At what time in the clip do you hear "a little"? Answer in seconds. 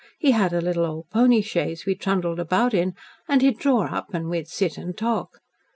0.51-0.83